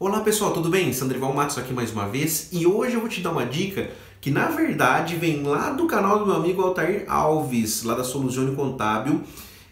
[0.00, 0.92] Olá pessoal, tudo bem?
[0.92, 3.90] Sandrival Matos aqui mais uma vez e hoje eu vou te dar uma dica
[4.20, 8.54] que na verdade vem lá do canal do meu amigo Altair Alves, lá da Soluzione
[8.54, 9.22] Contábil.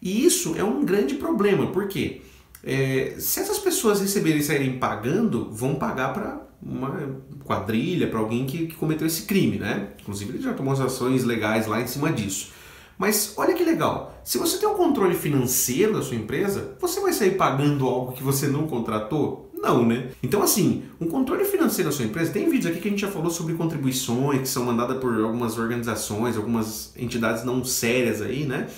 [0.00, 2.22] E isso é um grande problema, porque
[2.64, 8.46] é, se essas pessoas receberem e saírem pagando, vão pagar para uma quadrilha, para alguém
[8.46, 9.88] que, que, cometeu esse crime, né?
[10.00, 12.52] Inclusive ele já tomou as ações legais lá em cima disso.
[12.98, 17.12] Mas olha que legal, se você tem um controle financeiro da sua empresa, você vai
[17.12, 19.48] sair pagando algo que você não contratou?
[19.54, 20.08] Não, né?
[20.22, 23.08] Então, assim, um controle financeiro da sua empresa, tem vídeos aqui que a gente já
[23.08, 28.68] falou sobre contribuições que são mandadas por algumas organizações, algumas entidades não sérias aí, né?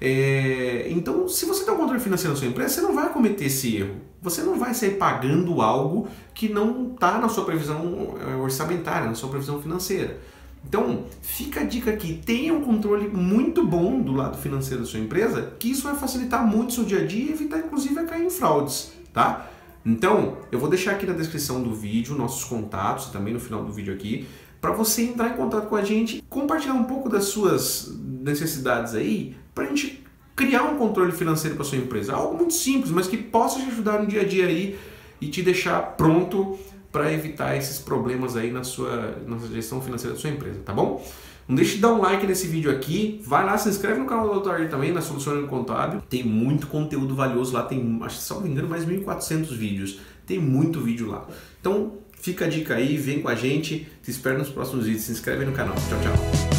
[0.00, 3.46] É, então, se você tem um controle financeiro da sua empresa, você não vai cometer
[3.46, 3.96] esse erro.
[4.22, 9.14] Você não vai sair pagando algo que não está na sua previsão é, orçamentária, na
[9.14, 10.20] sua previsão financeira.
[10.66, 15.00] Então, fica a dica aqui, tenha um controle muito bom do lado financeiro da sua
[15.00, 18.04] empresa, que isso vai facilitar muito o seu dia a dia e evitar inclusive a
[18.04, 19.48] cair em fraudes, tá?
[19.84, 23.72] Então, eu vou deixar aqui na descrição do vídeo nossos contatos, também no final do
[23.72, 24.26] vídeo aqui,
[24.60, 29.36] para você entrar em contato com a gente, compartilhar um pouco das suas necessidades aí,
[29.54, 30.04] para a gente
[30.34, 32.12] criar um controle financeiro para sua empresa.
[32.12, 34.78] Algo muito simples, mas que possa te ajudar no dia a dia aí
[35.20, 36.58] e te deixar pronto
[36.90, 41.04] para evitar esses problemas aí na sua, na gestão financeira da sua empresa, tá bom?
[41.46, 44.28] Não deixe de dar um like nesse vídeo aqui, vai lá, se inscreve no canal
[44.28, 44.68] do Dr.
[44.68, 48.50] também, na Solução Contábil, tem muito conteúdo valioso lá, tem, acho que se não me
[48.50, 51.26] engano, mais 1.400 vídeos, tem muito vídeo lá.
[51.58, 55.12] Então, fica a dica aí, vem com a gente, te espero nos próximos vídeos, se
[55.12, 56.57] inscreve no canal, tchau, tchau.